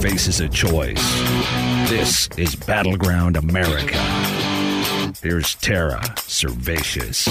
Faces 0.00 0.40
a 0.40 0.48
choice. 0.48 1.02
This 1.90 2.28
is 2.36 2.54
Battleground 2.54 3.36
America. 3.36 3.98
Here's 5.20 5.56
Tara 5.56 6.00
Servatius. 6.18 7.24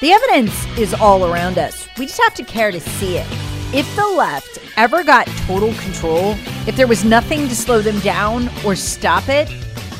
The 0.00 0.12
evidence 0.12 0.66
is 0.78 0.94
all 0.94 1.24
around 1.24 1.58
us. 1.58 1.88
We 1.98 2.06
just 2.06 2.20
have 2.20 2.34
to 2.34 2.44
care 2.44 2.70
to 2.70 2.78
see 2.78 3.16
it. 3.16 3.26
If 3.74 3.92
the 3.96 4.06
left 4.06 4.60
ever 4.76 5.02
got 5.02 5.26
total 5.46 5.74
control, 5.74 6.36
if 6.68 6.76
there 6.76 6.86
was 6.86 7.04
nothing 7.04 7.48
to 7.48 7.56
slow 7.56 7.80
them 7.82 7.98
down 8.00 8.48
or 8.64 8.76
stop 8.76 9.28
it, 9.28 9.52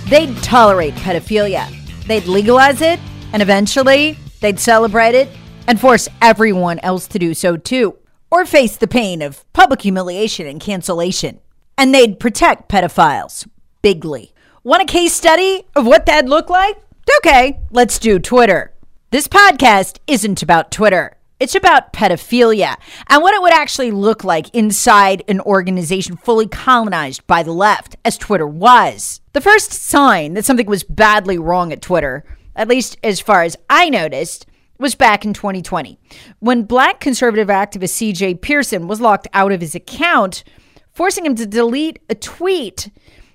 they'd 0.06 0.36
tolerate 0.44 0.94
pedophilia. 0.94 1.66
They'd 2.06 2.26
legalize 2.26 2.82
it, 2.82 3.00
and 3.32 3.42
eventually 3.42 4.16
they'd 4.40 4.60
celebrate 4.60 5.16
it 5.16 5.28
and 5.66 5.80
force 5.80 6.08
everyone 6.22 6.78
else 6.78 7.08
to 7.08 7.18
do 7.18 7.34
so 7.34 7.56
too, 7.56 7.97
or 8.30 8.44
face 8.44 8.76
the 8.76 8.86
pain 8.86 9.22
of 9.22 9.44
public 9.52 9.82
humiliation 9.82 10.46
and 10.46 10.60
cancellation. 10.60 11.40
And 11.76 11.94
they'd 11.94 12.20
protect 12.20 12.68
pedophiles 12.68 13.48
bigly. 13.82 14.32
Want 14.64 14.82
a 14.82 14.86
case 14.86 15.14
study 15.14 15.64
of 15.74 15.86
what 15.86 16.06
that'd 16.06 16.28
look 16.28 16.50
like? 16.50 16.76
Okay, 17.18 17.60
let's 17.70 17.98
do 17.98 18.18
Twitter. 18.18 18.72
This 19.10 19.28
podcast 19.28 19.98
isn't 20.06 20.42
about 20.42 20.70
Twitter. 20.70 21.16
It's 21.40 21.54
about 21.54 21.92
pedophilia 21.92 22.76
and 23.06 23.22
what 23.22 23.32
it 23.32 23.40
would 23.40 23.52
actually 23.52 23.92
look 23.92 24.24
like 24.24 24.52
inside 24.54 25.22
an 25.28 25.40
organization 25.40 26.16
fully 26.16 26.48
colonized 26.48 27.24
by 27.28 27.44
the 27.44 27.52
left, 27.52 27.96
as 28.04 28.18
Twitter 28.18 28.46
was. 28.46 29.20
The 29.32 29.40
first 29.40 29.72
sign 29.72 30.34
that 30.34 30.44
something 30.44 30.66
was 30.66 30.82
badly 30.82 31.38
wrong 31.38 31.72
at 31.72 31.80
Twitter, 31.80 32.24
at 32.56 32.66
least 32.66 32.98
as 33.04 33.20
far 33.20 33.44
as 33.44 33.56
I 33.70 33.88
noticed, 33.88 34.46
was 34.78 34.94
back 34.94 35.24
in 35.24 35.32
2020 35.32 35.98
when 36.38 36.62
black 36.62 37.00
conservative 37.00 37.48
activist 37.48 38.12
CJ 38.12 38.40
Pearson 38.40 38.88
was 38.88 39.00
locked 39.00 39.28
out 39.34 39.52
of 39.52 39.60
his 39.60 39.74
account, 39.74 40.44
forcing 40.92 41.26
him 41.26 41.34
to 41.34 41.46
delete 41.46 41.98
a 42.08 42.14
tweet 42.14 42.90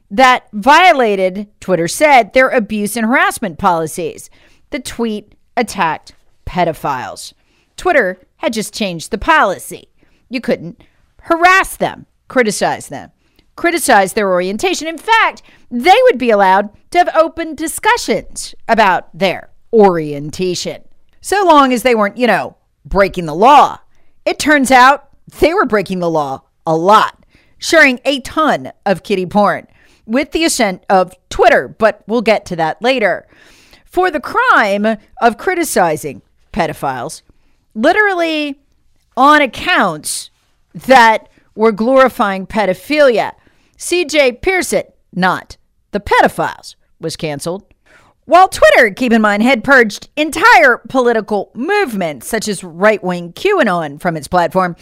that 0.09 0.47
violated, 0.53 1.47
Twitter 1.59 1.87
said, 1.87 2.33
their 2.33 2.49
abuse 2.49 2.95
and 2.95 3.05
harassment 3.05 3.57
policies. 3.57 4.29
The 4.69 4.79
tweet 4.79 5.35
attacked 5.57 6.13
pedophiles. 6.45 7.33
Twitter 7.77 8.19
had 8.37 8.53
just 8.53 8.73
changed 8.73 9.11
the 9.11 9.17
policy. 9.17 9.89
You 10.29 10.39
couldn't 10.39 10.83
harass 11.21 11.75
them, 11.75 12.05
criticize 12.27 12.89
them, 12.89 13.11
criticize 13.55 14.13
their 14.13 14.29
orientation. 14.29 14.87
In 14.87 14.97
fact, 14.97 15.41
they 15.71 15.95
would 16.03 16.17
be 16.17 16.29
allowed 16.29 16.69
to 16.91 16.97
have 16.99 17.15
open 17.15 17.55
discussions 17.55 18.53
about 18.67 19.17
their 19.17 19.49
orientation, 19.71 20.83
so 21.23 21.43
long 21.45 21.71
as 21.71 21.83
they 21.83 21.95
weren't, 21.95 22.17
you 22.17 22.27
know, 22.27 22.57
breaking 22.85 23.25
the 23.25 23.33
law. 23.33 23.79
It 24.25 24.37
turns 24.37 24.69
out 24.71 25.09
they 25.39 25.53
were 25.53 25.65
breaking 25.65 25.99
the 25.99 26.09
law 26.09 26.41
a 26.67 26.75
lot, 26.75 27.25
sharing 27.57 28.01
a 28.03 28.19
ton 28.19 28.73
of 28.85 29.03
kiddie 29.03 29.25
porn 29.25 29.67
with 30.05 30.31
the 30.33 30.43
assent 30.43 30.85
of 30.89 31.15
Twitter, 31.29 31.69
but 31.69 32.03
we'll 32.07 32.21
get 32.21 32.45
to 32.47 32.57
that 32.57 32.81
later. 32.81 33.25
For 33.85 34.11
the 34.11 34.19
crime 34.19 34.97
of 35.21 35.37
criticizing 35.37 36.21
pedophiles, 36.51 37.21
literally 37.73 38.59
on 39.15 39.41
accounts 39.41 40.29
that 40.73 41.29
were 41.55 41.71
glorifying 41.71 42.45
pedophilia. 42.45 43.31
CJ 43.77 44.41
Pearson, 44.41 44.83
not 45.13 45.55
the 45.91 46.01
pedophiles, 46.01 46.75
was 46.99 47.15
canceled. 47.15 47.63
While 48.25 48.47
Twitter, 48.47 48.91
keep 48.91 49.11
in 49.11 49.21
mind, 49.21 49.43
had 49.43 49.63
purged 49.63 50.09
entire 50.15 50.77
political 50.89 51.51
movements, 51.53 52.27
such 52.27 52.47
as 52.47 52.63
right 52.63 53.03
wing 53.03 53.33
QAnon, 53.33 53.99
from 53.99 54.15
its 54.15 54.27
platform, 54.27 54.75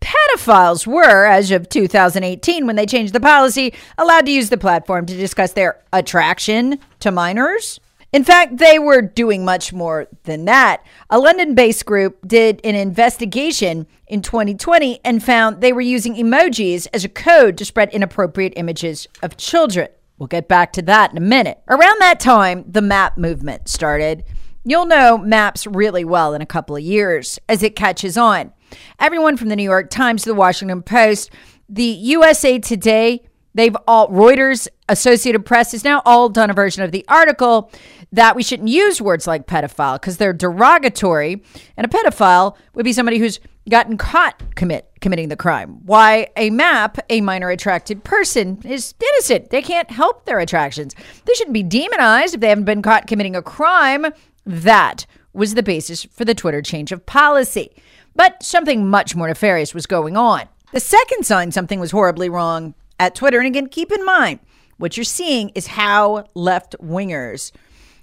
pedophiles 0.00 0.86
were, 0.86 1.26
as 1.26 1.50
of 1.50 1.68
2018, 1.68 2.66
when 2.66 2.76
they 2.76 2.86
changed 2.86 3.12
the 3.12 3.20
policy, 3.20 3.74
allowed 3.98 4.26
to 4.26 4.32
use 4.32 4.48
the 4.48 4.56
platform 4.56 5.04
to 5.06 5.16
discuss 5.16 5.52
their 5.52 5.82
attraction 5.92 6.78
to 7.00 7.10
minors 7.10 7.80
in 8.16 8.24
fact, 8.24 8.56
they 8.56 8.78
were 8.78 9.02
doing 9.02 9.44
much 9.44 9.74
more 9.74 10.08
than 10.24 10.46
that. 10.46 10.82
A 11.10 11.18
London 11.18 11.54
based 11.54 11.84
group 11.84 12.26
did 12.26 12.60
an 12.64 12.74
investigation 12.74 13.86
in 14.06 14.22
2020 14.22 15.00
and 15.04 15.22
found 15.22 15.60
they 15.60 15.72
were 15.72 15.82
using 15.82 16.14
emojis 16.14 16.86
as 16.94 17.04
a 17.04 17.10
code 17.10 17.58
to 17.58 17.64
spread 17.66 17.92
inappropriate 17.92 18.54
images 18.56 19.06
of 19.22 19.36
children. 19.36 19.88
We'll 20.18 20.26
get 20.26 20.48
back 20.48 20.72
to 20.74 20.82
that 20.82 21.10
in 21.10 21.18
a 21.18 21.20
minute. 21.20 21.60
Around 21.68 22.00
that 22.00 22.20
time, 22.20 22.64
the 22.66 22.80
MAP 22.80 23.18
movement 23.18 23.68
started. 23.68 24.24
You'll 24.64 24.86
know 24.86 25.18
MAPS 25.18 25.66
really 25.66 26.04
well 26.04 26.34
in 26.34 26.42
a 26.42 26.46
couple 26.46 26.74
of 26.74 26.82
years 26.82 27.38
as 27.48 27.62
it 27.62 27.76
catches 27.76 28.16
on. 28.16 28.52
Everyone 28.98 29.36
from 29.36 29.48
the 29.48 29.56
New 29.56 29.62
York 29.62 29.90
Times 29.90 30.22
to 30.22 30.30
the 30.30 30.34
Washington 30.34 30.82
Post, 30.82 31.30
the 31.68 31.84
USA 31.84 32.58
Today, 32.58 33.25
they've 33.56 33.76
all, 33.88 34.08
Reuters, 34.08 34.68
Associated 34.88 35.44
Press 35.44 35.72
has 35.72 35.82
now 35.82 36.02
all 36.06 36.28
done 36.28 36.50
a 36.50 36.54
version 36.54 36.84
of 36.84 36.92
the 36.92 37.04
article 37.08 37.70
that 38.12 38.36
we 38.36 38.42
shouldn't 38.42 38.68
use 38.68 39.00
words 39.00 39.26
like 39.26 39.46
pedophile 39.46 40.00
because 40.00 40.18
they're 40.18 40.32
derogatory. 40.32 41.42
And 41.76 41.84
a 41.84 41.88
pedophile 41.88 42.56
would 42.74 42.84
be 42.84 42.92
somebody 42.92 43.18
who's 43.18 43.40
gotten 43.68 43.96
caught 43.96 44.40
commit 44.54 44.88
committing 45.00 45.28
the 45.28 45.36
crime. 45.36 45.80
Why 45.84 46.28
a 46.36 46.50
map, 46.50 46.98
a 47.10 47.20
minor 47.20 47.50
attracted 47.50 48.04
person, 48.04 48.60
is 48.64 48.94
innocent. 49.00 49.50
They 49.50 49.62
can't 49.62 49.90
help 49.90 50.24
their 50.24 50.38
attractions. 50.38 50.94
They 51.24 51.34
shouldn't 51.34 51.54
be 51.54 51.64
demonized 51.64 52.34
if 52.34 52.40
they 52.40 52.48
haven't 52.48 52.64
been 52.64 52.82
caught 52.82 53.06
committing 53.08 53.34
a 53.34 53.42
crime. 53.42 54.06
That 54.44 55.06
was 55.32 55.54
the 55.54 55.62
basis 55.62 56.04
for 56.04 56.24
the 56.24 56.34
Twitter 56.34 56.62
change 56.62 56.92
of 56.92 57.04
policy. 57.06 57.74
But 58.14 58.42
something 58.42 58.88
much 58.88 59.16
more 59.16 59.28
nefarious 59.28 59.74
was 59.74 59.86
going 59.86 60.16
on. 60.16 60.48
The 60.72 60.80
second 60.80 61.26
sign 61.26 61.52
something 61.52 61.80
was 61.80 61.90
horribly 61.90 62.28
wrong 62.28 62.74
at 62.98 63.14
Twitter, 63.14 63.38
and 63.38 63.46
again, 63.46 63.68
keep 63.68 63.92
in 63.92 64.04
mind, 64.04 64.40
what 64.78 64.96
you're 64.96 65.04
seeing 65.04 65.50
is 65.50 65.66
how 65.66 66.24
left 66.34 66.76
wingers 66.82 67.52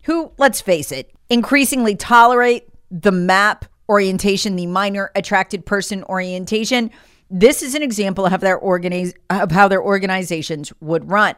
who, 0.04 0.32
let's 0.38 0.62
face 0.62 0.92
it, 0.92 1.12
increasingly 1.30 1.96
tolerate 1.96 2.68
the 2.92 3.12
map 3.12 3.66
orientation, 3.90 4.56
the 4.56 4.68
minor 4.68 5.12
attracted 5.16 5.66
person 5.66 6.04
orientation. 6.06 6.92
This 7.30 7.62
is 7.62 7.76
an 7.76 7.82
example 7.82 8.26
of 8.26 8.32
how 8.32 8.38
their 8.38 8.58
organize 8.58 9.14
of 9.30 9.52
how 9.52 9.68
their 9.68 9.82
organizations 9.82 10.72
would 10.80 11.10
run. 11.10 11.36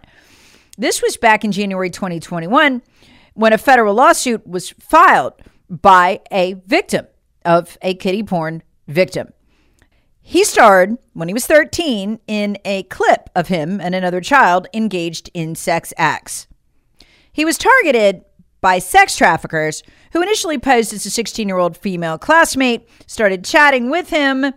This 0.78 1.02
was 1.02 1.16
back 1.16 1.46
in 1.46 1.52
January 1.52 1.90
2021 1.90 2.82
when 3.34 3.54
a 3.54 3.58
federal 3.58 3.94
lawsuit 3.94 4.46
was 4.46 4.72
filed 4.72 5.34
by 5.70 6.22
a 6.32 6.54
victim 6.66 7.08
of 7.46 7.78
a 7.82 7.96
kiddie 7.96 8.24
porn 8.24 8.64
victim. 8.88 9.30
He 10.28 10.44
starred 10.44 10.98
when 11.14 11.28
he 11.28 11.36
was 11.36 11.46
13 11.46 12.20
in 12.26 12.58
a 12.66 12.82
clip 12.84 13.30
of 13.36 13.48
him 13.50 13.80
and 13.80 13.94
another 13.94 14.22
child 14.22 14.66
engaged 14.74 15.30
in 15.36 15.54
sex 15.54 15.94
acts. 15.98 16.48
He 17.32 17.46
was 17.46 17.60
targeted 17.60 18.26
by 18.60 18.80
sex 18.80 19.16
traffickers 19.16 19.84
who 20.14 20.24
initially 20.24 20.58
posed 20.58 20.92
as 20.94 21.06
a 21.06 21.12
16 21.12 21.48
year 21.48 21.60
old 21.60 21.78
female 21.78 22.18
classmate, 22.18 22.90
started 23.06 23.46
chatting 23.46 23.92
with 23.92 24.10
him. 24.10 24.52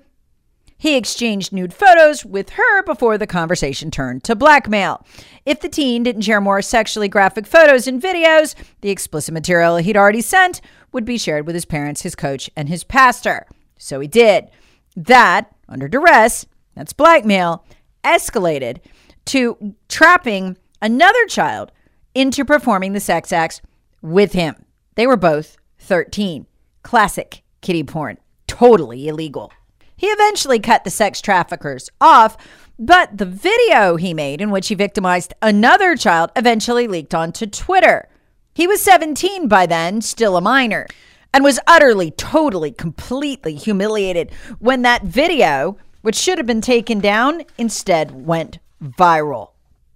He 0.79 0.97
exchanged 0.97 1.53
nude 1.53 1.75
photos 1.75 2.25
with 2.25 2.51
her 2.51 2.83
before 2.85 3.19
the 3.19 3.27
conversation 3.27 3.91
turned 3.91 4.25
to 4.25 4.35
blackmail. 4.35 5.05
If 5.45 5.61
the 5.61 5.69
teen 5.69 6.03
didn't 6.03 6.23
share 6.23 6.41
more 6.41 6.63
sexually 6.63 7.09
graphic 7.09 7.47
photos 7.47 7.87
and 7.87 8.01
videos, 8.01 8.55
the 8.81 8.89
explicit 8.89 9.35
material 9.35 9.77
he'd 9.77 9.99
already 9.99 10.23
sent 10.23 10.63
would 10.93 11.05
be 11.05 11.19
shared 11.19 11.45
with 11.45 11.55
his 11.55 11.67
parents, 11.67 12.01
his 12.01 12.15
coach, 12.15 12.49
and 12.57 12.71
his 12.71 12.85
pastor. 12.85 13.47
So 13.77 14.01
he 14.01 14.09
did. 14.09 14.49
That, 14.99 15.55
under 15.69 15.87
duress, 15.87 16.45
that's 16.75 16.93
blackmail, 16.93 17.65
escalated 18.03 18.79
to 19.27 19.77
trapping 19.89 20.57
another 20.83 21.25
child 21.27 21.71
into 22.17 22.45
performing 22.45 22.95
the 22.95 23.01
sex 23.01 23.33
acts 23.33 23.61
with 24.03 24.33
him. 24.33 24.57
They 24.97 25.07
were 25.07 25.17
both 25.17 25.57
13. 25.79 26.47
Classic 26.83 27.43
kiddie 27.61 27.85
porn. 27.85 28.19
Totally 28.49 29.07
illegal. 29.07 29.53
He 29.97 30.09
eventually 30.09 30.59
cut 30.59 30.83
the 30.83 30.91
sex 30.91 31.21
traffickers 31.21 31.91
off, 32.01 32.37
but 32.77 33.19
the 33.19 33.27
video 33.27 33.95
he 33.95 34.13
made 34.13 34.41
in 34.41 34.51
which 34.51 34.67
he 34.67 34.75
victimized 34.75 35.33
another 35.41 35.95
child 35.95 36.33
eventually 36.35 36.89
leaked 36.89 37.15
onto 37.15 37.47
Twitter. 37.47 38.09
He 38.53 38.67
was 38.67 38.83
17 38.83 39.47
by 39.47 39.67
then, 39.67 40.01
still 40.01 40.37
a 40.37 40.41
minor, 40.41 40.89
and 41.33 41.45
was 41.45 41.61
utterly, 41.67 42.11
totally, 42.11 42.71
completely 42.71 43.55
humiliated 43.55 44.31
when 44.59 44.83
that 44.83 45.05
video, 45.05 45.77
which 46.03 46.17
should 46.17 46.39
have 46.39 46.47
been 46.47 46.61
taken 46.61 47.01
down, 47.01 47.43
instead 47.57 48.27
went 48.27 48.59
viral, 48.83 49.51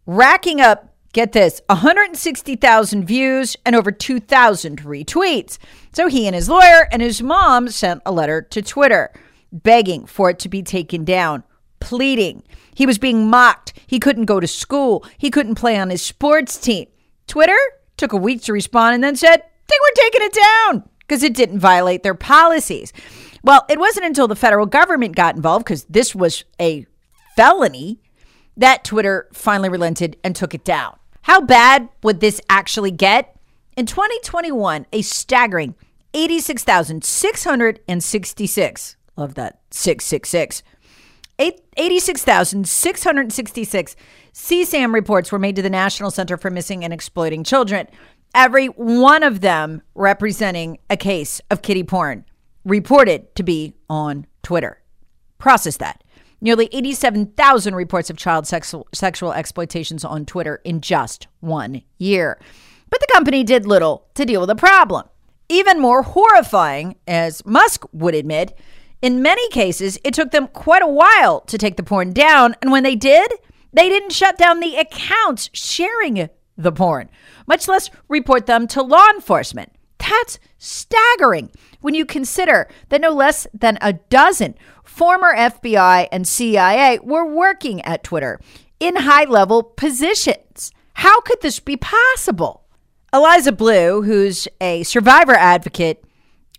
racking 0.07 0.61
up 0.61 0.93
get 1.13 1.33
this 1.33 1.61
160,000 1.67 3.05
views 3.05 3.57
and 3.65 3.77
over 3.77 3.93
2,000 3.93 4.83
retweets. 4.83 5.59
So 5.93 6.09
he 6.09 6.27
and 6.27 6.35
his 6.35 6.49
lawyer 6.49 6.89
and 6.91 7.03
his 7.03 7.23
mom 7.23 7.69
sent 7.69 8.03
a 8.07 8.13
letter 8.13 8.43
to 8.43 8.63
Twitter 8.63 9.13
begging 9.53 10.07
for 10.07 10.31
it 10.31 10.39
to 10.41 10.49
be 10.49 10.63
taken 10.63 11.05
down, 11.05 11.45
pleading. 11.81 12.43
He 12.75 12.87
was 12.87 12.99
being 12.99 13.29
mocked. 13.29 13.75
He 13.87 14.01
couldn't 14.01 14.25
go 14.25 14.41
to 14.41 14.47
school. 14.47 15.05
He 15.19 15.31
couldn't 15.31 15.57
play 15.57 15.79
on 15.79 15.91
his 15.91 16.03
sports 16.03 16.57
team. 16.57 16.87
Twitter 17.27 17.59
took 17.99 18.13
a 18.15 18.17
week 18.17 18.43
to 18.43 18.53
respond 18.53 18.95
and 18.95 19.05
then 19.05 19.17
said, 19.17 19.43
they 19.69 19.77
were 19.81 19.93
taking 19.95 20.23
it 20.23 20.33
down 20.33 20.89
because 21.03 21.23
it 21.23 21.35
didn't 21.35 21.59
violate 21.59 22.03
their 22.03 22.15
policies. 22.15 22.93
Well, 23.45 23.65
it 23.69 23.79
wasn't 23.79 24.07
until 24.07 24.29
the 24.29 24.37
federal 24.37 24.67
government 24.67 25.17
got 25.17 25.37
involved 25.37 25.65
because 25.65 25.85
this 25.85 26.15
was 26.15 26.45
a 26.61 26.87
felony 27.37 28.01
that 28.57 28.85
Twitter 28.85 29.29
finally 29.33 29.69
relented 29.69 30.17
and 30.23 30.37
took 30.37 30.55
it 30.55 30.65
down. 30.65 30.97
How 31.23 31.41
bad 31.41 31.89
would 32.03 32.21
this 32.21 32.41
actually 32.49 32.91
get? 32.91 33.37
In 33.77 33.87
2021, 33.87 34.87
a 34.93 35.03
staggering 35.03 35.75
86,666, 36.15 38.97
love 39.17 39.35
that, 39.35 39.61
666, 39.71 40.63
86,666 41.39 43.97
CSAM 44.35 44.95
reports 44.95 45.33
were 45.33 45.39
made 45.39 45.57
to 45.57 45.63
the 45.63 45.71
National 45.71 46.11
Center 46.11 46.37
for 46.37 46.51
Missing 46.51 46.85
and 46.85 46.93
Exploiting 46.93 47.45
Children, 47.45 47.87
every 48.35 48.67
one 48.67 49.23
of 49.23 49.41
them 49.41 49.83
representing 49.95 50.79
a 50.91 50.97
case 50.97 51.41
of 51.51 51.63
kiddie 51.63 51.85
porn 51.85 52.25
reported 52.65 53.35
to 53.35 53.43
be 53.43 53.75
on 53.89 54.27
Twitter. 54.43 54.81
Process 55.39 55.77
that 55.79 56.03
nearly 56.43 56.69
87,000 56.73 57.75
reports 57.75 58.11
of 58.11 58.19
child 58.19 58.47
sexual, 58.47 58.87
sexual 58.93 59.33
exploitations 59.33 60.05
on 60.05 60.27
Twitter 60.27 60.61
in 60.65 60.81
just 60.83 61.29
one 61.41 61.83
year. 61.97 62.39
But 62.91 63.01
the 63.01 63.09
company 63.13 63.45
did 63.45 63.65
little 63.65 64.09
to 64.15 64.27
deal 64.27 64.41
with 64.41 64.49
the 64.49 64.57
problem. 64.57 65.09
Even 65.49 65.81
more 65.81 66.03
horrifying, 66.03 66.97
as 67.07 67.47
Musk 67.47 67.85
would 67.93 68.15
admit, 68.15 68.59
in 69.01 69.23
many 69.23 69.49
cases, 69.51 69.99
it 70.05 70.15
took 70.15 70.31
them 70.31 70.49
quite 70.49 70.83
a 70.83 70.87
while 70.87 71.41
to 71.43 71.57
take 71.57 71.77
the 71.77 71.83
porn 71.83 72.13
down. 72.13 72.55
And 72.61 72.71
when 72.71 72.83
they 72.83 72.97
did, 72.97 73.33
they 73.73 73.89
didn't 73.89 74.13
shut 74.13 74.37
down 74.37 74.61
the 74.61 74.77
accounts 74.77 75.49
sharing 75.53 76.17
the 76.57 76.73
porn, 76.73 77.09
much 77.47 77.69
less 77.69 77.91
report 78.09 78.47
them 78.47 78.67
to 78.69 78.83
law 78.83 79.09
enforcement. 79.15 79.73
That's 79.99 80.39
staggering 80.59 81.51
when 81.81 81.95
you 81.95 82.05
consider 82.05 82.69
that 82.89 83.01
no 83.01 83.11
less 83.11 83.47
than 83.55 83.79
a 83.81 83.95
dozen 83.95 84.55
former 84.85 85.35
FBI 85.35 86.09
and 86.11 86.27
CIA 86.27 86.99
were 87.03 87.25
working 87.25 87.81
at 87.83 88.05
Twitter 88.05 88.41
in 88.81 88.97
high 88.97 89.25
level 89.25 89.63
positions. 89.63 90.73
How 90.95 91.21
could 91.21 91.41
this 91.41 91.61
be 91.61 91.77
possible? 91.77 92.65
Eliza 93.13 93.53
Bleu, 93.53 94.03
who's 94.03 94.49
a 94.61 94.83
survivor 94.83 95.35
advocate 95.35 96.05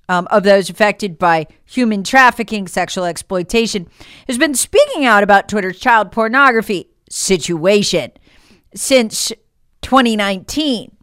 um, 0.10 0.28
of 0.30 0.44
those 0.44 0.70
affected 0.70 1.18
by 1.18 1.48
human 1.66 2.04
trafficking, 2.04 2.68
sexual 2.68 3.06
exploitation, 3.06 3.88
has 4.28 4.38
been 4.38 4.54
speaking 4.54 5.06
out 5.06 5.24
about 5.24 5.48
Twitter's 5.48 5.80
child 5.80 6.12
pornography 6.12 6.90
situation 7.10 8.12
since 8.76 9.32
2019. 9.84 10.96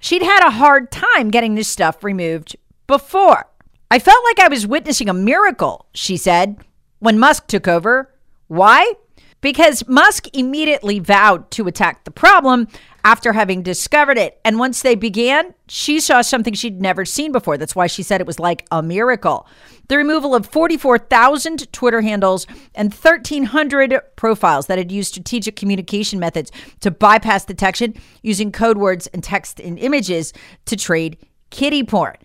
She'd 0.00 0.22
had 0.22 0.46
a 0.46 0.50
hard 0.50 0.92
time 0.92 1.30
getting 1.30 1.54
this 1.54 1.68
stuff 1.68 2.04
removed 2.04 2.56
before. 2.86 3.46
I 3.90 3.98
felt 3.98 4.22
like 4.24 4.38
I 4.38 4.48
was 4.48 4.66
witnessing 4.66 5.08
a 5.08 5.14
miracle, 5.14 5.86
she 5.92 6.16
said, 6.16 6.58
when 7.00 7.18
Musk 7.18 7.46
took 7.46 7.66
over. 7.66 8.14
Why? 8.46 8.92
Because 9.40 9.86
Musk 9.86 10.26
immediately 10.36 10.98
vowed 10.98 11.50
to 11.52 11.68
attack 11.68 12.04
the 12.04 12.10
problem 12.10 12.66
after 13.04 13.32
having 13.32 13.62
discovered 13.62 14.18
it. 14.18 14.40
And 14.44 14.58
once 14.58 14.82
they 14.82 14.94
began, 14.96 15.54
she 15.68 16.00
saw 16.00 16.22
something 16.22 16.54
she'd 16.54 16.80
never 16.80 17.04
seen 17.04 17.30
before. 17.30 17.56
That's 17.56 17.76
why 17.76 17.86
she 17.86 18.02
said 18.02 18.20
it 18.20 18.26
was 18.26 18.40
like 18.40 18.66
a 18.72 18.82
miracle. 18.82 19.46
The 19.86 19.96
removal 19.96 20.34
of 20.34 20.46
44,000 20.46 21.72
Twitter 21.72 22.00
handles 22.00 22.46
and 22.74 22.92
1,300 22.92 24.00
profiles 24.16 24.66
that 24.66 24.76
had 24.76 24.90
used 24.90 25.12
strategic 25.12 25.56
communication 25.56 26.18
methods 26.18 26.50
to 26.80 26.90
bypass 26.90 27.44
detection 27.44 27.94
using 28.22 28.50
code 28.50 28.76
words 28.76 29.06
and 29.08 29.22
text 29.22 29.60
and 29.60 29.78
images 29.78 30.32
to 30.66 30.76
trade 30.76 31.16
kiddie 31.50 31.84
porn. 31.84 32.16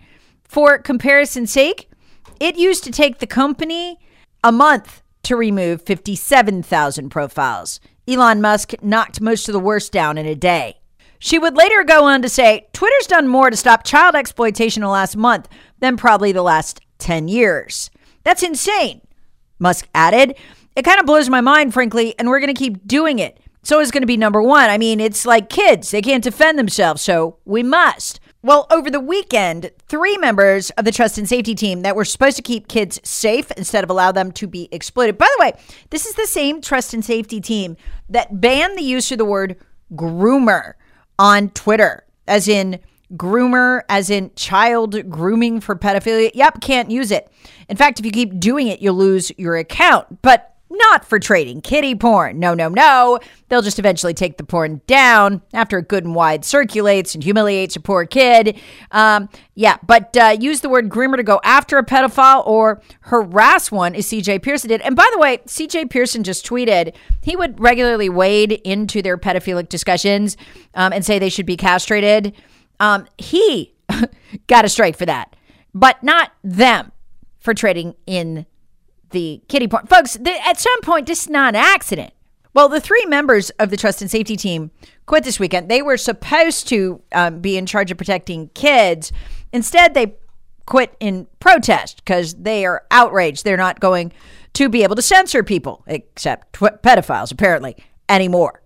For 0.44 0.80
comparison's 0.80 1.52
sake, 1.52 1.90
it 2.40 2.58
used 2.58 2.84
to 2.86 2.92
take 2.92 3.20
the 3.20 3.28
company 3.28 4.00
a 4.44 4.52
month 4.52 5.03
to 5.24 5.36
remove 5.36 5.82
57,000 5.82 7.10
profiles. 7.10 7.80
Elon 8.08 8.42
Musk 8.42 8.74
knocked 8.82 9.22
most 9.22 9.48
of 9.48 9.54
the 9.54 9.60
worst 9.60 9.92
down 9.92 10.18
in 10.18 10.26
a 10.26 10.36
day. 10.36 10.80
She 11.20 11.40
would 11.40 11.56
later 11.56 11.86
go 11.86 12.04
on 12.04 12.22
to 12.22 12.30
say 12.30 12.68
Twitter's 12.74 13.08
done 13.08 13.30
more 13.30 13.50
to 13.50 13.56
stop 13.56 13.86
child 13.86 14.14
exploitation 14.14 14.84
in 14.84 14.88
the 14.88 14.92
last 14.92 15.16
month 15.16 15.48
than 15.80 15.96
probably 15.96 16.34
the 16.34 16.42
last 16.42 16.82
10 16.98 17.30
years. 17.30 17.90
That's 18.24 18.44
insane, 18.44 19.02
Musk 19.58 19.88
added. 19.96 20.36
It 20.76 20.84
kind 20.84 21.00
of 21.00 21.06
blows 21.06 21.30
my 21.30 21.40
mind, 21.40 21.74
frankly, 21.74 22.14
and 22.20 22.28
we're 22.28 22.40
going 22.40 22.54
to 22.54 22.60
keep 22.60 22.86
doing 22.86 23.20
it. 23.20 23.40
So 23.62 23.80
it's 23.80 23.92
going 23.92 24.02
to 24.02 24.08
be 24.08 24.18
number 24.18 24.42
one. 24.42 24.70
I 24.70 24.78
mean, 24.78 25.00
it's 25.00 25.26
like 25.26 25.48
kids, 25.48 25.92
they 25.92 26.02
can't 26.02 26.24
defend 26.24 26.60
themselves, 26.60 27.02
so 27.02 27.38
we 27.46 27.64
must. 27.64 28.20
Well, 28.46 28.68
over 28.70 28.92
the 28.92 29.00
weekend, 29.00 29.72
three 29.88 30.18
members 30.18 30.70
of 30.72 30.84
the 30.84 30.92
trust 30.92 31.18
and 31.18 31.30
safety 31.30 31.56
team 31.56 31.82
that 31.84 31.96
were 31.96 32.04
supposed 32.04 32.36
to 32.36 32.42
keep 32.42 32.68
kids 32.68 33.00
safe 33.02 33.50
instead 33.52 33.86
of 33.86 33.90
allow 33.90 34.12
them 34.12 34.34
to 34.34 34.48
be 34.48 34.68
exploited. 34.70 35.18
By 35.18 35.30
the 35.38 35.42
way, 35.42 35.54
this 35.92 36.06
is 36.06 36.16
the 36.16 36.28
same 36.28 36.60
trust 36.60 36.94
and 36.94 37.06
safety 37.06 37.40
team 37.40 37.78
that 38.10 38.42
banned 38.42 38.78
the 38.78 38.84
use 38.84 39.14
of 39.14 39.18
the 39.18 39.24
word 39.24 39.56
groomer 39.94 40.74
on 41.18 41.52
Twitter, 41.52 42.04
as 42.28 42.50
in 42.50 42.82
groomer, 43.14 43.84
as 43.88 44.10
in 44.10 44.30
child 44.36 45.10
grooming 45.10 45.62
for 45.62 45.78
pedophilia. 45.78 46.32
Yep, 46.34 46.60
can't 46.60 46.92
use 46.92 47.12
it. 47.12 47.32
In 47.70 47.78
fact, 47.78 47.98
if 47.98 48.06
you 48.06 48.12
keep 48.12 48.42
doing 48.42 48.68
it, 48.68 48.82
you'll 48.82 48.96
lose 48.96 49.32
your 49.38 49.56
account. 49.56 50.22
But 50.22 50.53
not 50.74 51.06
for 51.06 51.20
trading 51.20 51.62
kiddie 51.62 51.96
porn. 51.96 52.40
No, 52.40 52.54
no, 52.54 52.68
no. 52.68 53.20
They'll 53.48 53.62
just 53.62 53.80
eventually 53.80 54.14
take 54.14 54.38
the 54.38 54.44
porn 54.44 54.82
down 54.88 55.42
after 55.54 55.78
it 55.78 55.88
good 55.88 56.04
and 56.04 56.16
wide 56.16 56.44
circulates 56.44 57.14
and 57.14 57.24
humiliates 57.24 57.76
a 57.76 57.80
poor 57.80 58.06
kid. 58.06 58.60
Um, 58.92 59.30
yeah, 59.56 59.78
but 59.86 60.16
uh, 60.18 60.36
use 60.40 60.62
the 60.62 60.70
word 60.70 60.90
groomer 60.90 61.16
to 61.16 61.24
go 61.24 61.40
after 61.44 61.78
a 61.78 61.86
pedophile 61.86 62.46
or 62.48 62.82
harass 63.02 63.72
one, 63.72 63.96
as 63.96 64.08
CJ 64.08 64.42
Pearson 64.42 64.70
did. 64.70 64.82
And 64.82 64.96
by 64.96 65.10
the 65.14 65.20
way, 65.20 65.38
CJ 65.46 65.90
Pearson 65.90 66.24
just 66.24 66.46
tweeted 66.46 66.96
he 67.22 67.36
would 67.36 67.60
regularly 67.60 68.10
wade 68.10 68.54
into 68.64 69.02
their 69.02 69.18
pedophilic 69.18 69.70
discussions 69.70 70.36
um, 70.74 70.92
and 70.92 71.06
say 71.06 71.20
they 71.20 71.30
should 71.30 71.46
be 71.46 71.58
castrated. 71.58 72.34
Um, 72.80 73.08
he 73.18 73.74
got 74.48 74.66
a 74.66 74.70
strike 74.70 74.98
for 74.98 75.06
that, 75.06 75.36
but 75.74 76.02
not 76.04 76.32
them 76.44 76.92
for 77.40 77.54
trading 77.54 77.94
in 78.08 78.46
the 79.14 79.42
kiddie 79.48 79.68
porn. 79.68 79.88
Folks, 79.88 80.18
at 80.18 80.60
some 80.60 80.82
point, 80.82 81.08
this 81.08 81.24
is 81.24 81.30
not 81.30 81.56
an 81.56 81.62
accident. 81.64 82.14
Well, 82.54 82.70
the 82.70 82.82
three 82.82 83.06
members 83.06 83.50
of 83.52 83.70
the 83.70 83.78
trust 83.78 84.02
and 84.02 84.12
safety 84.12 84.36
team 84.36 84.70
quit 85.06 85.24
this 85.24 85.40
weekend. 85.40 85.70
They 85.70 85.82
were 85.82 85.98
supposed 85.98 86.68
to 86.68 87.02
um, 87.14 87.40
be 87.40 87.58
in 87.58 87.66
charge 87.66 87.90
of 87.90 87.98
protecting 87.98 88.50
kids. 88.50 89.12
Instead, 89.52 89.94
they 89.94 90.16
quit 90.66 90.96
in 91.00 91.28
protest 91.40 91.98
because 91.98 92.36
they 92.36 92.66
are 92.66 92.84
outraged. 92.92 93.44
They're 93.44 93.58
not 93.58 93.80
going 93.80 94.14
to 94.54 94.70
be 94.70 94.84
able 94.84 94.96
to 94.96 95.02
censor 95.02 95.44
people, 95.44 95.84
except 95.88 96.54
tw- 96.54 96.82
pedophiles, 96.84 97.32
apparently, 97.32 97.76
anymore. 98.08 98.62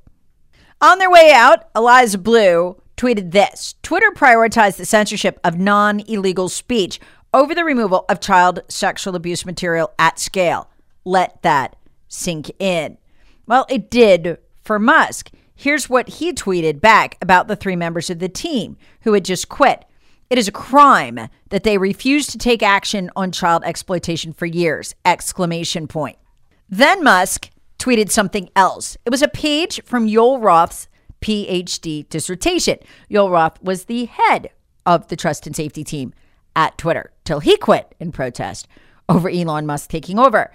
On 0.81 0.99
their 0.99 1.09
way 1.09 1.31
out, 1.33 1.69
Eliza 1.75 2.17
Bleu 2.17 2.81
tweeted 2.97 3.31
this 3.31 3.75
Twitter 3.83 4.11
prioritized 4.15 4.77
the 4.77 4.85
censorship 4.85 5.39
of 5.43 5.57
non 5.57 6.01
illegal 6.01 6.49
speech 6.49 6.99
over 7.37 7.53
the 7.53 7.63
removal 7.63 8.03
of 8.09 8.19
child 8.19 8.61
sexual 8.67 9.15
abuse 9.15 9.45
material 9.45 9.91
at 9.99 10.17
scale. 10.17 10.71
Let 11.05 11.39
that 11.43 11.75
sink 12.07 12.49
in. 12.57 12.97
Well, 13.45 13.67
it 13.69 13.91
did 13.91 14.39
for 14.63 14.79
Musk. 14.79 15.29
Here's 15.55 15.87
what 15.87 16.09
he 16.09 16.33
tweeted 16.33 16.81
back 16.81 17.15
about 17.21 17.47
the 17.47 17.55
three 17.55 17.75
members 17.75 18.09
of 18.09 18.17
the 18.17 18.27
team 18.27 18.75
who 19.01 19.13
had 19.13 19.23
just 19.23 19.49
quit. 19.49 19.85
It 20.31 20.39
is 20.39 20.47
a 20.47 20.51
crime 20.51 21.29
that 21.49 21.61
they 21.61 21.77
refused 21.77 22.31
to 22.31 22.39
take 22.39 22.63
action 22.63 23.11
on 23.15 23.31
child 23.31 23.61
exploitation 23.63 24.33
for 24.33 24.47
years. 24.47 24.95
Exclamation 25.05 25.87
point. 25.87 26.17
Then 26.67 27.03
Musk 27.03 27.51
tweeted 27.77 28.09
something 28.09 28.49
else. 28.55 28.97
It 29.05 29.11
was 29.11 29.21
a 29.21 29.27
page 29.27 29.79
from 29.85 30.07
Joel 30.07 30.39
Roth's 30.39 30.87
PhD 31.21 32.09
dissertation. 32.09 32.79
Joel 33.11 33.29
Roth 33.29 33.61
was 33.61 33.85
the 33.85 34.05
head 34.05 34.49
of 34.87 35.07
the 35.09 35.15
trust 35.15 35.45
and 35.45 35.55
safety 35.55 35.83
team 35.83 36.15
at 36.57 36.77
Twitter 36.77 37.11
till 37.23 37.39
he 37.39 37.55
quit 37.55 37.95
in 38.01 38.11
protest 38.11 38.67
over 39.07 39.29
Elon 39.29 39.65
Musk 39.65 39.89
taking 39.89 40.19
over. 40.19 40.51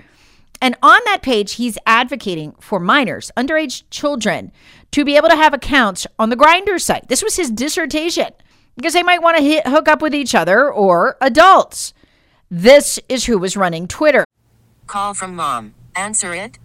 And 0.61 0.77
on 0.83 1.01
that 1.07 1.23
page, 1.23 1.55
he's 1.55 1.79
advocating 1.87 2.53
for 2.61 2.79
minors, 2.79 3.33
underage 3.37 3.85
children, 3.91 4.53
to 4.91 5.05
be 5.05 5.17
able 5.17 5.29
to 5.29 5.37
have 5.37 5.55
accounts 5.55 6.07
on 6.19 6.29
the 6.29 6.37
Grindr 6.37 6.81
site. 6.81 7.09
This 7.09 7.23
was 7.23 7.37
his 7.37 7.51
dissertation 7.51 8.29
because 8.77 8.93
they 8.93 9.03
might 9.03 9.23
want 9.23 9.39
to 9.39 9.43
hit, 9.43 9.67
hook 9.67 9.89
up 9.89 10.03
with 10.03 10.15
each 10.15 10.35
other 10.35 10.71
or 10.71 11.17
adults. 11.21 11.95
This 12.51 13.01
is 13.09 13.25
who 13.25 13.39
was 13.39 13.57
running 13.57 13.89
Twitter. 13.89 14.25
Call 14.87 15.15
from 15.15 15.35
mom. 15.35 15.75
Answer 15.97 16.35
it. 16.35 16.59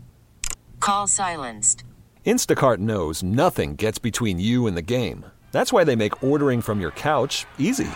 Call 0.79 1.07
silenced. 1.07 1.83
Instacart 2.25 2.77
knows 2.79 3.23
nothing 3.23 3.75
gets 3.75 3.99
between 3.99 4.39
you 4.39 4.67
and 4.67 4.75
the 4.75 4.81
game. 4.81 5.25
That's 5.51 5.71
why 5.71 5.83
they 5.83 5.95
make 5.95 6.21
ordering 6.21 6.61
from 6.61 6.81
your 6.81 6.91
couch 6.91 7.45
easy. 7.57 7.87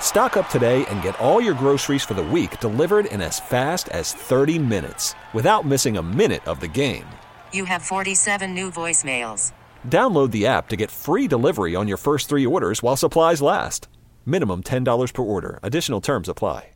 Stock 0.00 0.36
up 0.36 0.48
today 0.50 0.84
and 0.86 1.00
get 1.00 1.18
all 1.20 1.40
your 1.40 1.54
groceries 1.54 2.02
for 2.02 2.14
the 2.14 2.22
week 2.22 2.58
delivered 2.58 3.06
in 3.06 3.22
as 3.22 3.38
fast 3.38 3.88
as 3.90 4.12
30 4.12 4.58
minutes 4.58 5.14
without 5.32 5.64
missing 5.64 5.96
a 5.96 6.02
minute 6.02 6.44
of 6.48 6.58
the 6.58 6.66
game. 6.66 7.06
You 7.52 7.64
have 7.66 7.82
47 7.82 8.52
new 8.52 8.72
voicemails. 8.72 9.52
Download 9.88 10.32
the 10.32 10.48
app 10.48 10.68
to 10.70 10.76
get 10.76 10.90
free 10.90 11.28
delivery 11.28 11.76
on 11.76 11.86
your 11.86 11.96
first 11.96 12.28
three 12.28 12.44
orders 12.44 12.82
while 12.82 12.96
supplies 12.96 13.40
last. 13.40 13.86
Minimum 14.26 14.64
$10 14.64 15.14
per 15.14 15.22
order. 15.22 15.60
Additional 15.62 16.00
terms 16.00 16.28
apply. 16.28 16.70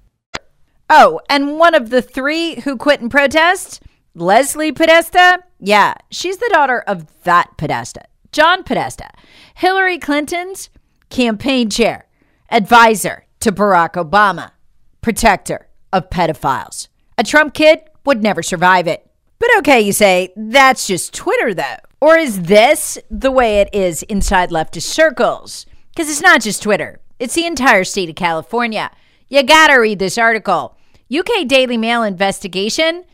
Oh, 0.90 1.18
and 1.30 1.58
one 1.58 1.74
of 1.74 1.88
the 1.90 2.02
three 2.02 2.60
who 2.60 2.76
quit 2.76 3.00
in 3.00 3.08
protest, 3.08 3.82
Leslie 4.14 4.70
Podesta. 4.70 5.42
Yeah, 5.58 5.94
she's 6.10 6.36
the 6.36 6.50
daughter 6.52 6.80
of 6.86 7.06
that 7.22 7.56
Podesta, 7.56 8.02
John 8.32 8.62
Podesta, 8.64 9.08
Hillary 9.54 9.98
Clinton's 9.98 10.68
campaign 11.08 11.70
chair, 11.70 12.06
advisor 12.54 13.26
to 13.40 13.50
Barack 13.50 13.94
Obama, 13.94 14.52
protector 15.00 15.66
of 15.92 16.08
pedophiles. 16.08 16.86
A 17.18 17.24
Trump 17.24 17.52
kid 17.52 17.80
would 18.06 18.22
never 18.22 18.44
survive 18.44 18.86
it. 18.86 19.10
But 19.40 19.50
okay, 19.58 19.80
you 19.80 19.92
say, 19.92 20.32
that's 20.36 20.86
just 20.86 21.12
Twitter 21.12 21.52
though. 21.52 21.76
Or 22.00 22.16
is 22.16 22.42
this 22.42 22.96
the 23.10 23.32
way 23.32 23.60
it 23.60 23.74
is 23.74 24.04
inside 24.04 24.50
leftist 24.50 24.82
circles? 24.82 25.66
Because 25.90 26.08
it's 26.08 26.20
not 26.20 26.42
just 26.42 26.62
Twitter, 26.62 27.00
it's 27.18 27.34
the 27.34 27.44
entire 27.44 27.82
state 27.82 28.08
of 28.08 28.14
California. 28.14 28.92
You 29.28 29.42
gotta 29.42 29.80
read 29.80 29.98
this 29.98 30.16
article. 30.16 30.76
UK 31.12 31.48
Daily 31.48 31.76
Mail 31.76 32.04
investigation 32.04 33.04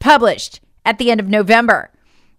published 0.00 0.60
at 0.84 0.98
the 0.98 1.10
end 1.10 1.18
of 1.20 1.28
November. 1.28 1.90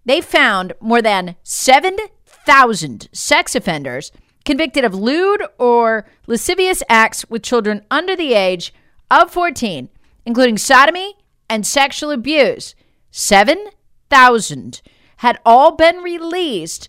They 0.04 0.20
found 0.20 0.74
more 0.80 1.02
than 1.02 1.34
7,000 1.42 3.08
sex 3.12 3.56
offenders 3.56 4.12
convicted 4.44 4.84
of 4.84 4.94
lewd 4.94 5.42
or 5.58 6.06
lascivious 6.26 6.82
acts 6.88 7.28
with 7.28 7.42
children 7.42 7.84
under 7.90 8.14
the 8.14 8.34
age 8.34 8.72
of 9.10 9.30
14, 9.30 9.88
including 10.26 10.58
sodomy 10.58 11.14
and 11.48 11.66
sexual 11.66 12.10
abuse. 12.10 12.74
7,000 13.10 14.82
had 15.18 15.38
all 15.44 15.76
been 15.76 15.98
released 15.98 16.88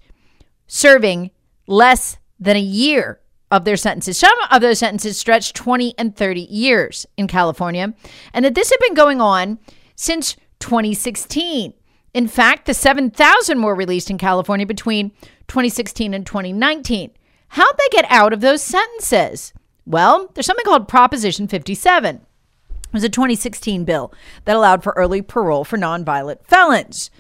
serving 0.67 1.31
less 1.67 2.17
than 2.39 2.55
a 2.55 2.59
year 2.59 3.19
of 3.51 3.63
their 3.63 3.77
sentences. 3.77 4.17
Some 4.17 4.38
of 4.51 4.62
those 4.62 4.79
sentences 4.79 5.17
stretched 5.17 5.55
20 5.55 5.93
and 5.97 6.15
30 6.15 6.41
years 6.41 7.05
in 7.15 7.27
California, 7.27 7.93
and 8.33 8.43
that 8.43 8.55
this 8.55 8.69
had 8.69 8.79
been 8.79 8.95
going 8.95 9.21
on 9.21 9.59
since 9.95 10.35
2016. 10.59 11.74
In 12.13 12.27
fact, 12.27 12.65
the 12.65 12.74
7,000 12.74 13.62
were 13.62 13.75
released 13.75 14.09
in 14.09 14.17
California 14.17 14.65
between 14.65 15.12
2016 15.47 16.13
and 16.13 16.25
2019. 16.25 17.12
How'd 17.49 17.77
they 17.77 17.89
get 17.91 18.05
out 18.09 18.33
of 18.33 18.41
those 18.41 18.61
sentences? 18.61 19.53
Well, 19.85 20.31
there's 20.33 20.45
something 20.45 20.65
called 20.65 20.87
Proposition 20.87 21.47
57. 21.47 22.15
It 22.15 22.93
was 22.93 23.03
a 23.03 23.09
2016 23.09 23.85
bill 23.85 24.13
that 24.45 24.55
allowed 24.55 24.83
for 24.83 24.93
early 24.95 25.21
parole 25.21 25.63
for 25.63 25.77
nonviolent 25.77 26.45
felons, 26.45 27.11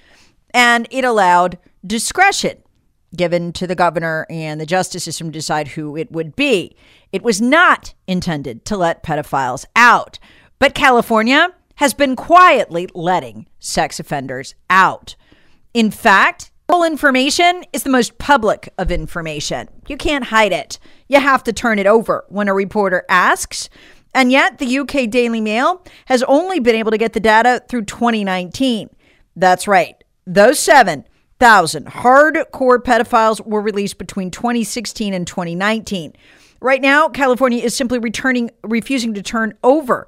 and 0.53 0.87
it 0.89 1.03
allowed 1.03 1.57
discretion 1.85 2.57
given 3.15 3.53
to 3.53 3.67
the 3.67 3.75
governor 3.75 4.25
and 4.29 4.59
the 4.59 4.65
justice 4.65 5.03
system 5.03 5.27
to 5.27 5.39
decide 5.39 5.69
who 5.69 5.95
it 5.95 6.11
would 6.11 6.35
be. 6.35 6.75
It 7.11 7.23
was 7.23 7.41
not 7.41 7.93
intended 8.07 8.65
to 8.65 8.77
let 8.77 9.03
pedophiles 9.03 9.65
out, 9.75 10.19
but 10.59 10.75
California 10.75 11.49
has 11.75 11.93
been 11.93 12.15
quietly 12.15 12.87
letting 12.93 13.47
sex 13.59 13.99
offenders 13.99 14.55
out. 14.69 15.15
In 15.73 15.91
fact, 15.91 16.51
all 16.67 16.83
information 16.83 17.63
is 17.73 17.83
the 17.83 17.89
most 17.89 18.17
public 18.17 18.73
of 18.77 18.91
information. 18.91 19.69
You 19.87 19.97
can't 19.97 20.25
hide 20.25 20.51
it. 20.51 20.79
You 21.07 21.19
have 21.19 21.43
to 21.43 21.53
turn 21.53 21.79
it 21.79 21.87
over 21.87 22.25
when 22.29 22.47
a 22.47 22.53
reporter 22.53 23.03
asks. 23.07 23.69
And 24.13 24.31
yet, 24.31 24.57
the 24.57 24.79
UK 24.79 25.09
Daily 25.09 25.41
Mail 25.41 25.83
has 26.05 26.23
only 26.23 26.59
been 26.59 26.75
able 26.75 26.91
to 26.91 26.97
get 26.97 27.13
the 27.13 27.19
data 27.19 27.61
through 27.69 27.85
2019. 27.85 28.89
That's 29.35 29.67
right. 29.67 29.95
Those 30.25 30.59
seven 30.59 31.05
thousand 31.39 31.87
hardcore 31.87 32.79
pedophiles 32.79 33.45
were 33.45 33.61
released 33.61 33.97
between 33.97 34.31
2016 34.31 35.13
and 35.13 35.27
2019. 35.27 36.13
Right 36.61 36.81
now, 36.81 37.09
California 37.09 37.61
is 37.61 37.75
simply 37.75 37.99
returning, 37.99 38.51
refusing 38.63 39.13
to 39.13 39.21
turn 39.21 39.57
over 39.63 40.07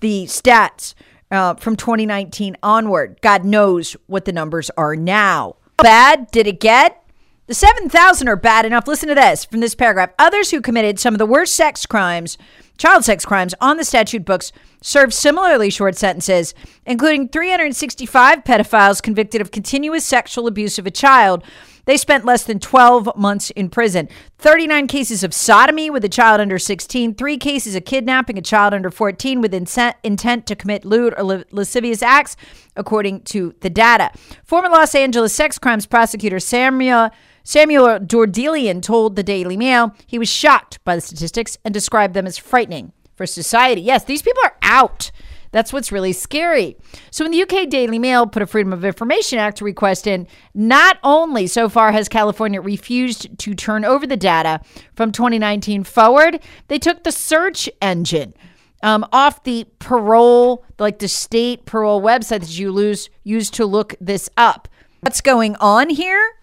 the 0.00 0.24
stats 0.26 0.94
uh, 1.30 1.54
from 1.54 1.76
2019 1.76 2.56
onward. 2.62 3.18
God 3.20 3.44
knows 3.44 3.96
what 4.06 4.24
the 4.24 4.32
numbers 4.32 4.70
are 4.76 4.96
now. 4.96 5.56
Bad 5.82 6.30
did 6.30 6.46
it 6.46 6.60
get? 6.60 7.02
The 7.46 7.54
7,000 7.54 8.28
are 8.28 8.36
bad 8.36 8.64
enough. 8.64 8.86
Listen 8.86 9.08
to 9.08 9.14
this 9.14 9.44
from 9.44 9.60
this 9.60 9.74
paragraph. 9.74 10.10
Others 10.18 10.50
who 10.50 10.60
committed 10.60 11.00
some 11.00 11.14
of 11.14 11.18
the 11.18 11.26
worst 11.26 11.54
sex 11.54 11.84
crimes, 11.84 12.38
child 12.78 13.04
sex 13.04 13.24
crimes 13.24 13.54
on 13.60 13.76
the 13.76 13.84
statute 13.84 14.24
books 14.24 14.52
served 14.82 15.12
similarly 15.12 15.68
short 15.68 15.96
sentences, 15.96 16.54
including 16.86 17.28
365 17.28 18.44
pedophiles 18.44 19.02
convicted 19.02 19.40
of 19.40 19.50
continuous 19.50 20.04
sexual 20.04 20.46
abuse 20.46 20.78
of 20.78 20.86
a 20.86 20.92
child. 20.92 21.42
They 21.90 21.96
spent 21.96 22.24
less 22.24 22.44
than 22.44 22.60
12 22.60 23.16
months 23.16 23.50
in 23.50 23.68
prison. 23.68 24.08
39 24.38 24.86
cases 24.86 25.24
of 25.24 25.34
sodomy 25.34 25.90
with 25.90 26.04
a 26.04 26.08
child 26.08 26.40
under 26.40 26.56
16, 26.56 27.16
three 27.16 27.36
cases 27.36 27.74
of 27.74 27.84
kidnapping 27.84 28.38
a 28.38 28.42
child 28.42 28.74
under 28.74 28.92
14 28.92 29.40
with 29.40 29.52
intent 29.52 30.46
to 30.46 30.54
commit 30.54 30.84
lewd 30.84 31.14
or 31.18 31.44
lascivious 31.50 32.00
acts, 32.00 32.36
according 32.76 33.22
to 33.22 33.56
the 33.62 33.70
data. 33.70 34.12
Former 34.44 34.68
Los 34.68 34.94
Angeles 34.94 35.34
sex 35.34 35.58
crimes 35.58 35.84
prosecutor 35.84 36.38
Samuel. 36.38 37.10
Samuel 37.42 37.98
Dordulian 37.98 38.82
told 38.82 39.16
the 39.16 39.24
Daily 39.24 39.56
Mail 39.56 39.92
he 40.06 40.16
was 40.16 40.28
shocked 40.28 40.78
by 40.84 40.94
the 40.94 41.00
statistics 41.00 41.58
and 41.64 41.74
described 41.74 42.14
them 42.14 42.24
as 42.24 42.38
frightening 42.38 42.92
for 43.16 43.26
society. 43.26 43.80
Yes, 43.80 44.04
these 44.04 44.22
people 44.22 44.42
are 44.44 44.54
out. 44.62 45.10
That's 45.52 45.72
what's 45.72 45.90
really 45.90 46.12
scary. 46.12 46.76
So, 47.10 47.24
when 47.24 47.32
the 47.32 47.42
UK 47.42 47.68
Daily 47.68 47.98
Mail 47.98 48.26
put 48.26 48.42
a 48.42 48.46
Freedom 48.46 48.72
of 48.72 48.84
Information 48.84 49.38
Act 49.38 49.60
request 49.60 50.06
in, 50.06 50.26
not 50.54 50.98
only 51.02 51.46
so 51.46 51.68
far 51.68 51.92
has 51.92 52.08
California 52.08 52.60
refused 52.60 53.38
to 53.38 53.54
turn 53.54 53.84
over 53.84 54.06
the 54.06 54.16
data 54.16 54.60
from 54.94 55.10
2019 55.10 55.84
forward, 55.84 56.40
they 56.68 56.78
took 56.78 57.02
the 57.02 57.12
search 57.12 57.68
engine 57.82 58.34
um, 58.82 59.06
off 59.12 59.42
the 59.44 59.66
parole, 59.78 60.64
like 60.78 60.98
the 60.98 61.08
state 61.08 61.66
parole 61.66 62.00
website 62.00 62.40
that 62.40 62.58
you 62.58 62.72
lose, 62.72 63.10
use 63.24 63.50
to 63.50 63.66
look 63.66 63.94
this 64.00 64.30
up. 64.36 64.68
What's 65.00 65.20
going 65.20 65.56
on 65.56 65.90
here? 65.90 66.36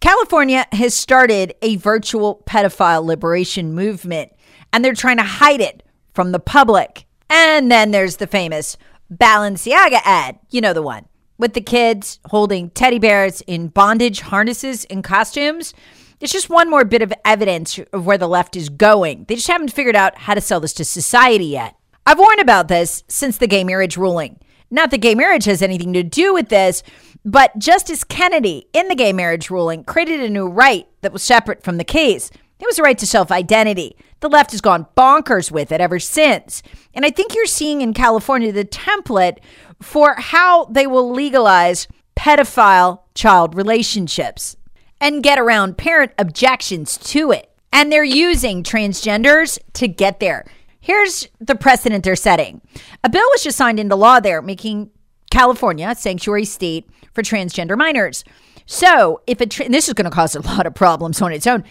California 0.00 0.66
has 0.72 0.94
started 0.94 1.54
a 1.60 1.76
virtual 1.76 2.42
pedophile 2.46 3.04
liberation 3.04 3.74
movement, 3.74 4.32
and 4.72 4.84
they're 4.84 4.94
trying 4.94 5.16
to 5.16 5.24
hide 5.24 5.60
it 5.60 5.82
from 6.14 6.32
the 6.32 6.38
public. 6.38 7.04
And 7.30 7.70
then 7.70 7.90
there's 7.90 8.16
the 8.16 8.26
famous 8.26 8.76
Balenciaga 9.12 10.00
ad. 10.04 10.38
You 10.50 10.60
know 10.60 10.72
the 10.72 10.82
one 10.82 11.06
with 11.38 11.54
the 11.54 11.60
kids 11.60 12.18
holding 12.26 12.70
teddy 12.70 12.98
bears 12.98 13.40
in 13.42 13.68
bondage 13.68 14.20
harnesses 14.20 14.84
and 14.86 15.02
costumes. 15.02 15.72
It's 16.20 16.32
just 16.32 16.50
one 16.50 16.68
more 16.68 16.84
bit 16.84 17.00
of 17.00 17.12
evidence 17.24 17.78
of 17.92 18.04
where 18.04 18.18
the 18.18 18.28
left 18.28 18.56
is 18.56 18.68
going. 18.68 19.24
They 19.28 19.36
just 19.36 19.46
haven't 19.46 19.72
figured 19.72 19.94
out 19.94 20.18
how 20.18 20.34
to 20.34 20.40
sell 20.40 20.58
this 20.58 20.72
to 20.74 20.84
society 20.84 21.46
yet. 21.46 21.76
I've 22.04 22.18
warned 22.18 22.40
about 22.40 22.66
this 22.66 23.04
since 23.06 23.38
the 23.38 23.46
gay 23.46 23.62
marriage 23.62 23.96
ruling. 23.96 24.40
Not 24.70 24.90
that 24.90 24.98
gay 24.98 25.14
marriage 25.14 25.44
has 25.44 25.62
anything 25.62 25.92
to 25.92 26.02
do 26.02 26.34
with 26.34 26.48
this, 26.48 26.82
but 27.24 27.56
Justice 27.58 28.04
Kennedy, 28.04 28.66
in 28.72 28.88
the 28.88 28.94
gay 28.94 29.12
marriage 29.12 29.48
ruling, 29.48 29.84
created 29.84 30.20
a 30.20 30.28
new 30.28 30.48
right 30.48 30.88
that 31.02 31.12
was 31.12 31.22
separate 31.22 31.62
from 31.62 31.76
the 31.76 31.84
case. 31.84 32.30
It 32.58 32.66
was 32.66 32.78
a 32.78 32.82
right 32.82 32.98
to 32.98 33.06
self 33.06 33.30
identity. 33.30 33.96
The 34.20 34.28
left 34.28 34.50
has 34.50 34.60
gone 34.60 34.86
bonkers 34.96 35.50
with 35.50 35.70
it 35.70 35.80
ever 35.80 35.98
since. 35.98 36.62
And 36.94 37.04
I 37.04 37.10
think 37.10 37.34
you're 37.34 37.46
seeing 37.46 37.80
in 37.80 37.94
California 37.94 38.52
the 38.52 38.64
template 38.64 39.38
for 39.80 40.14
how 40.16 40.64
they 40.66 40.86
will 40.86 41.10
legalize 41.10 41.86
pedophile 42.16 43.00
child 43.14 43.54
relationships 43.54 44.56
and 45.00 45.22
get 45.22 45.38
around 45.38 45.78
parent 45.78 46.12
objections 46.18 46.98
to 46.98 47.30
it. 47.30 47.50
And 47.72 47.92
they're 47.92 48.02
using 48.02 48.62
transgenders 48.62 49.58
to 49.74 49.86
get 49.86 50.20
there. 50.20 50.46
Here's 50.80 51.28
the 51.38 51.54
precedent 51.54 52.04
they're 52.04 52.16
setting. 52.16 52.60
A 53.04 53.08
bill 53.08 53.26
was 53.32 53.42
just 53.44 53.58
signed 53.58 53.78
into 53.78 53.94
law 53.94 54.20
there, 54.20 54.40
making 54.40 54.90
California 55.30 55.88
a 55.90 55.94
sanctuary 55.94 56.44
state 56.44 56.88
for 57.12 57.22
transgender 57.22 57.76
minors. 57.76 58.24
So, 58.66 59.20
if 59.26 59.40
a 59.40 59.46
tra- 59.46 59.68
this 59.68 59.88
is 59.88 59.94
going 59.94 60.10
to 60.10 60.14
cause 60.14 60.34
a 60.34 60.40
lot 60.40 60.66
of 60.66 60.74
problems 60.74 61.22
on 61.22 61.32
its 61.32 61.46
own. 61.46 61.64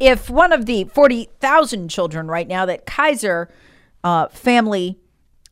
If 0.00 0.30
one 0.30 0.52
of 0.52 0.66
the 0.66 0.84
40,000 0.84 1.88
children 1.88 2.28
right 2.28 2.46
now 2.46 2.66
that 2.66 2.86
Kaiser 2.86 3.48
uh, 4.04 4.28
Family 4.28 4.98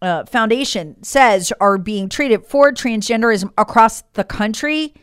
uh, 0.00 0.24
Foundation 0.24 1.02
says 1.02 1.52
are 1.60 1.78
being 1.78 2.08
treated 2.08 2.46
for 2.46 2.72
transgenderism 2.72 3.52
across 3.58 4.02
the 4.12 4.24
country, 4.24 4.94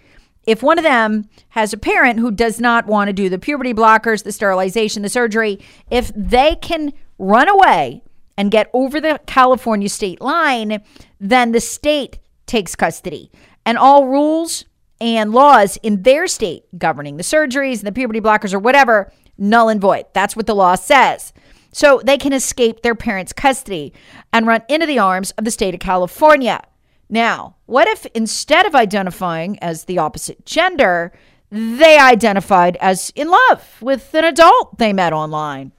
if 0.45 0.61
one 0.61 0.77
of 0.77 0.83
them 0.83 1.29
has 1.49 1.73
a 1.73 1.77
parent 1.77 2.19
who 2.19 2.31
does 2.31 2.59
not 2.59 2.85
want 2.85 3.07
to 3.07 3.13
do 3.13 3.29
the 3.29 3.39
puberty 3.39 3.73
blockers, 3.73 4.23
the 4.23 4.31
sterilization, 4.31 5.01
the 5.01 5.09
surgery, 5.09 5.59
if 5.89 6.11
they 6.15 6.55
can 6.55 6.93
run 7.17 7.47
away 7.47 8.03
and 8.37 8.51
get 8.51 8.69
over 8.73 8.99
the 8.99 9.19
California 9.25 9.89
state 9.89 10.21
line, 10.21 10.83
then 11.19 11.51
the 11.51 11.61
state 11.61 12.19
takes 12.45 12.75
custody. 12.75 13.31
And 13.65 13.77
all 13.77 14.07
rules 14.07 14.65
and 14.99 15.31
laws 15.31 15.77
in 15.83 16.03
their 16.03 16.27
state 16.27 16.63
governing 16.77 17.17
the 17.17 17.23
surgeries 17.23 17.79
and 17.79 17.87
the 17.87 17.91
puberty 17.91 18.19
blockers 18.19 18.53
or 18.53 18.59
whatever, 18.59 19.11
null 19.37 19.69
and 19.69 19.81
void. 19.81 20.05
That's 20.13 20.35
what 20.35 20.45
the 20.45 20.55
law 20.55 20.75
says. 20.75 21.33
So 21.71 22.01
they 22.03 22.17
can 22.17 22.33
escape 22.33 22.81
their 22.81 22.95
parents' 22.95 23.33
custody 23.33 23.93
and 24.31 24.45
run 24.45 24.61
into 24.69 24.85
the 24.85 24.99
arms 24.99 25.31
of 25.31 25.45
the 25.45 25.51
state 25.51 25.73
of 25.73 25.79
California. 25.79 26.61
Now, 27.09 27.55
what 27.65 27.87
if 27.87 28.05
instead 28.13 28.65
of 28.65 28.75
identifying 28.75 29.59
as 29.59 29.85
the 29.85 29.97
opposite 29.97 30.45
gender, 30.45 31.11
they 31.51 31.99
identified 31.99 32.77
as 32.77 33.11
in 33.15 33.29
love 33.29 33.77
with 33.81 34.13
an 34.13 34.25
adult 34.25 34.77
they 34.77 34.93
met 34.93 35.13
online? 35.13 35.71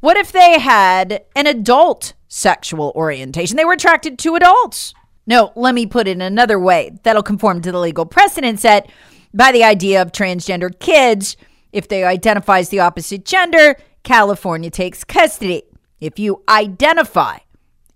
What 0.00 0.16
if 0.16 0.32
they 0.32 0.58
had 0.58 1.24
an 1.36 1.46
adult 1.46 2.14
sexual 2.26 2.92
orientation? 2.96 3.56
They 3.56 3.64
were 3.64 3.74
attracted 3.74 4.18
to 4.20 4.34
adults. 4.34 4.94
No, 5.26 5.52
let 5.54 5.74
me 5.74 5.86
put 5.86 6.08
it 6.08 6.20
another 6.20 6.58
way 6.58 6.90
that'll 7.04 7.22
conform 7.22 7.62
to 7.62 7.70
the 7.70 7.78
legal 7.78 8.04
precedent 8.04 8.58
set 8.58 8.90
by 9.32 9.52
the 9.52 9.62
idea 9.62 10.02
of 10.02 10.10
transgender 10.10 10.76
kids. 10.80 11.36
If 11.72 11.88
they 11.88 12.04
identify 12.04 12.58
as 12.58 12.68
the 12.68 12.80
opposite 12.80 13.24
gender, 13.24 13.76
California 14.02 14.70
takes 14.70 15.04
custody. 15.04 15.62
If 16.00 16.18
you 16.18 16.42
identify 16.48 17.38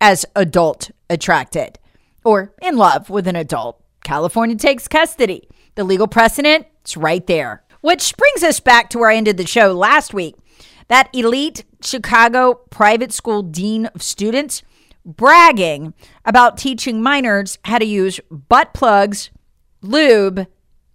as 0.01 0.25
adult 0.35 0.91
attracted 1.11 1.79
or 2.25 2.53
in 2.63 2.77
love 2.77 3.11
with 3.11 3.27
an 3.27 3.37
adult, 3.37 3.83
California 4.03 4.57
takes 4.57 4.89
custody. 4.89 5.49
The 5.75 5.85
legal 5.85 6.07
precedent 6.07 6.67
is 6.85 6.97
right 6.97 7.27
there. 7.27 7.65
Which 7.81 8.17
brings 8.17 8.43
us 8.43 8.61
back 8.61 8.89
to 8.91 8.99
where 8.99 9.11
I 9.11 9.17
ended 9.17 9.37
the 9.37 9.47
show 9.47 9.73
last 9.73 10.15
week. 10.15 10.37
That 10.89 11.11
elite 11.13 11.65
Chicago 11.83 12.55
private 12.71 13.13
school 13.13 13.43
dean 13.43 13.87
of 13.87 14.03
students 14.03 14.63
bragging 15.05 15.95
about 16.25 16.59
teaching 16.59 17.03
minors 17.03 17.59
how 17.65 17.79
to 17.79 17.85
use 17.85 18.21
butt 18.31 18.73
plugs, 18.75 19.31
lube, 19.83 20.47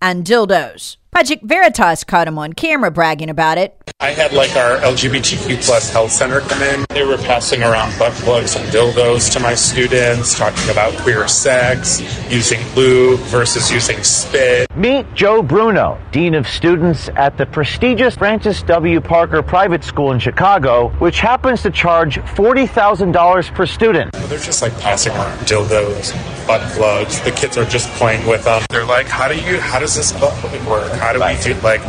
and 0.01 0.25
dildos. 0.25 0.97
Project 1.11 1.43
Veritas 1.43 2.05
caught 2.05 2.29
him 2.29 2.39
on 2.39 2.53
camera 2.53 2.89
bragging 2.89 3.29
about 3.29 3.57
it. 3.57 3.80
I 3.99 4.11
had 4.11 4.33
like 4.33 4.55
our 4.55 4.77
LGBTQ 4.77 5.63
plus 5.63 5.91
health 5.91 6.11
center 6.11 6.39
come 6.41 6.61
in. 6.63 6.85
They 6.89 7.05
were 7.05 7.17
passing 7.17 7.61
around 7.61 7.97
butt 7.99 8.13
plugs 8.13 8.55
and 8.55 8.65
dildos 8.69 9.31
to 9.33 9.39
my 9.39 9.53
students, 9.53 10.37
talking 10.37 10.69
about 10.69 10.93
queer 11.01 11.27
sex, 11.27 12.01
using 12.31 12.59
lube 12.75 13.19
versus 13.21 13.71
using 13.71 14.03
spit. 14.03 14.67
Meet 14.75 15.13
Joe 15.13 15.43
Bruno, 15.43 15.99
Dean 16.11 16.33
of 16.33 16.47
Students 16.47 17.09
at 17.09 17.37
the 17.37 17.45
prestigious 17.45 18.15
Francis 18.15 18.63
W. 18.63 19.01
Parker 19.01 19.43
Private 19.43 19.83
School 19.83 20.11
in 20.11 20.19
Chicago, 20.19 20.89
which 20.99 21.19
happens 21.19 21.61
to 21.63 21.69
charge 21.69 22.17
$40,000 22.17 23.53
per 23.53 23.65
student. 23.65 24.11
They're 24.13 24.39
just 24.39 24.61
like 24.61 24.77
passing 24.79 25.13
around 25.13 25.37
dildos, 25.39 26.13
butt 26.47 26.61
plugs. 26.71 27.21
The 27.21 27.31
kids 27.31 27.57
are 27.57 27.65
just 27.65 27.89
playing 27.91 28.25
with 28.27 28.45
them. 28.45 28.63
They're 28.69 28.85
like, 28.85 29.07
how 29.07 29.27
do 29.27 29.35
you, 29.35 29.59
how 29.59 29.79
does 29.79 29.95
this 29.95 30.11
butt 30.13 30.33
plug 30.35 30.67
work? 30.67 30.91
How 30.93 31.13
do 31.13 31.19
we 31.19 31.41
do, 31.43 31.59
like, 31.61 31.81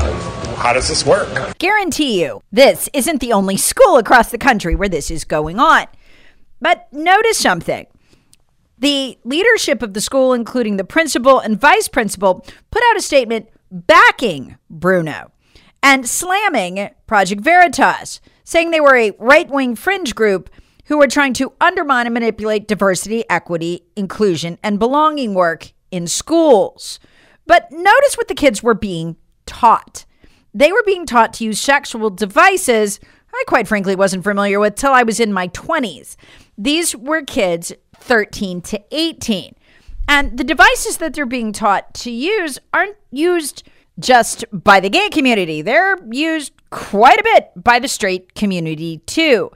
how 0.62 0.72
does 0.72 0.88
this 0.88 1.05
work? 1.05 1.59
Guarantee 1.59 2.22
you, 2.22 2.40
this 2.53 2.88
isn't 2.92 3.20
the 3.20 3.33
only 3.33 3.57
school 3.57 3.96
across 3.96 4.31
the 4.31 4.38
country 4.38 4.77
where 4.77 4.88
this 4.88 5.11
is 5.11 5.25
going 5.25 5.59
on. 5.59 5.87
But 6.61 6.87
notice 6.92 7.37
something. 7.37 7.88
The 8.79 9.18
leadership 9.25 9.83
of 9.83 9.92
the 9.92 10.01
school, 10.01 10.33
including 10.33 10.77
the 10.77 10.85
principal 10.85 11.40
and 11.40 11.61
vice 11.61 11.88
principal, 11.88 12.46
put 12.70 12.83
out 12.90 12.96
a 12.96 13.03
statement 13.03 13.48
backing 13.72 14.57
Bruno 14.70 15.33
and 15.83 16.09
slamming 16.09 16.90
Project 17.09 17.40
Veritas, 17.40 18.20
saying 18.44 18.70
they 18.70 18.81
were 18.81 18.94
a 18.94 19.11
right 19.18 19.51
wing 19.51 19.75
fringe 19.75 20.14
group 20.14 20.48
who 20.85 20.96
were 20.96 21.09
trying 21.09 21.33
to 21.35 21.53
undermine 21.61 22.07
and 22.07 22.14
manipulate 22.14 22.68
diversity, 22.68 23.25
equity, 23.29 23.85
inclusion, 23.96 24.59
and 24.62 24.79
belonging 24.79 25.35
work 25.35 25.72
in 25.90 26.07
schools. 26.07 27.01
But 27.48 27.66
notice 27.72 28.16
what 28.16 28.29
the 28.29 28.35
kids 28.37 28.62
were 28.62 28.75
being 28.75 29.16
taught. 29.44 30.05
They 30.55 30.73
were 30.73 30.83
being 30.85 31.07
taught 31.07 31.33
to 31.35 31.45
use 31.45 31.61
sexual 31.61 32.11
devices 32.11 33.01
I 33.35 33.45
quite 33.47 33.67
frankly 33.67 33.97
wasn't 33.97 34.25
familiar 34.25 34.61
with 34.61 34.75
till 34.75 34.93
I 34.93 35.03
was 35.03 35.19
in 35.19 35.33
my 35.33 35.49
20s. 35.49 36.17
These 36.59 36.95
were 36.95 37.23
kids 37.23 37.73
13 37.97 38.61
to 38.62 38.83
18. 38.91 39.55
And 40.09 40.37
the 40.37 40.45
devices 40.45 40.99
that 40.99 41.15
they're 41.15 41.25
being 41.25 41.53
taught 41.53 41.95
to 41.95 42.11
use 42.11 42.59
aren't 42.73 42.97
used 43.11 43.62
just 43.99 44.45
by 44.53 44.81
the 44.81 44.91
gay 44.91 45.09
community, 45.11 45.62
they're 45.62 45.97
used 46.11 46.53
quite 46.71 47.21
a 47.21 47.25
bit 47.25 47.51
by 47.57 47.79
the 47.79 47.88
straight 47.88 48.35
community 48.35 48.99
too. 49.07 49.51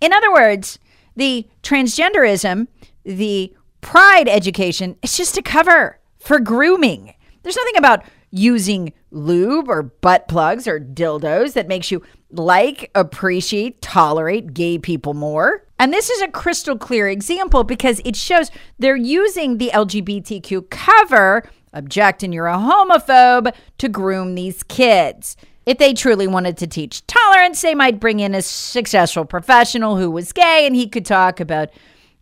In 0.00 0.12
other 0.12 0.32
words, 0.32 0.78
the 1.14 1.46
transgenderism, 1.62 2.68
the 3.04 3.54
pride 3.80 4.28
education, 4.28 4.96
it's 5.02 5.16
just 5.16 5.36
a 5.36 5.42
cover 5.42 6.00
for 6.18 6.40
grooming. 6.40 7.14
There's 7.42 7.56
nothing 7.56 7.76
about 7.76 8.04
using 8.30 8.92
lube 9.12 9.68
or 9.68 9.82
butt 9.82 10.26
plugs 10.26 10.66
or 10.66 10.80
dildos 10.80 11.52
that 11.52 11.68
makes 11.68 11.90
you 11.90 12.02
like, 12.30 12.90
appreciate, 12.94 13.82
tolerate 13.82 14.54
gay 14.54 14.78
people 14.78 15.14
more. 15.14 15.64
And 15.78 15.92
this 15.92 16.08
is 16.10 16.22
a 16.22 16.28
crystal 16.28 16.78
clear 16.78 17.08
example 17.08 17.64
because 17.64 18.00
it 18.04 18.16
shows 18.16 18.50
they're 18.78 18.96
using 18.96 19.58
the 19.58 19.70
LGBTQ 19.74 20.70
cover, 20.70 21.44
object 21.74 22.22
and 22.22 22.32
you're 22.32 22.46
a 22.46 22.56
homophobe, 22.56 23.54
to 23.78 23.88
groom 23.88 24.34
these 24.34 24.62
kids. 24.62 25.36
If 25.66 25.78
they 25.78 25.94
truly 25.94 26.26
wanted 26.26 26.56
to 26.58 26.66
teach 26.66 27.06
tolerance, 27.06 27.60
they 27.60 27.74
might 27.74 28.00
bring 28.00 28.20
in 28.20 28.34
a 28.34 28.42
successful 28.42 29.24
professional 29.24 29.96
who 29.96 30.10
was 30.10 30.32
gay 30.32 30.64
and 30.66 30.74
he 30.74 30.88
could 30.88 31.06
talk 31.06 31.38
about, 31.38 31.68